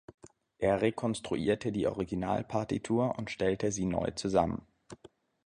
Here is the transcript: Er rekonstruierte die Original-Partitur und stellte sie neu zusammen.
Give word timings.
Er 0.57 0.81
rekonstruierte 0.81 1.71
die 1.71 1.85
Original-Partitur 1.85 3.19
und 3.19 3.29
stellte 3.29 3.71
sie 3.71 3.85
neu 3.85 4.09
zusammen. 4.15 4.65